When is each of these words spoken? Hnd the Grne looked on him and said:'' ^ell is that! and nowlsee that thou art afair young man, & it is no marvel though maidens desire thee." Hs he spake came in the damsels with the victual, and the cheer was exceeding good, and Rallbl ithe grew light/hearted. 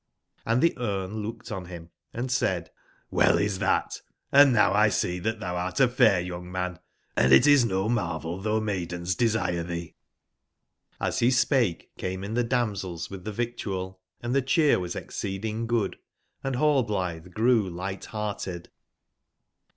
Hnd 0.47 0.61
the 0.61 0.69
Grne 0.71 1.21
looked 1.21 1.51
on 1.51 1.65
him 1.65 1.91
and 2.11 2.31
said:'' 2.31 2.71
^ell 3.13 3.39
is 3.39 3.59
that! 3.59 4.01
and 4.31 4.51
nowlsee 4.55 5.21
that 5.21 5.39
thou 5.39 5.55
art 5.57 5.75
afair 5.75 6.25
young 6.25 6.51
man, 6.51 6.79
& 7.03 7.15
it 7.17 7.45
is 7.45 7.65
no 7.65 7.87
marvel 7.87 8.41
though 8.41 8.59
maidens 8.59 9.13
desire 9.13 9.61
thee." 9.61 9.93
Hs 10.99 11.19
he 11.19 11.29
spake 11.29 11.91
came 11.99 12.23
in 12.23 12.33
the 12.33 12.43
damsels 12.43 13.11
with 13.11 13.25
the 13.25 13.31
victual, 13.31 14.01
and 14.21 14.33
the 14.33 14.41
cheer 14.41 14.79
was 14.79 14.95
exceeding 14.95 15.67
good, 15.67 15.99
and 16.43 16.55
Rallbl 16.55 16.89
ithe 16.99 17.33
grew 17.35 17.69
light/hearted. 17.69 18.71